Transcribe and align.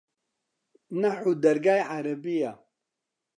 نەحوو 1.01 1.33
دەرگای 1.43 1.81
عەرەبییە 1.91 2.51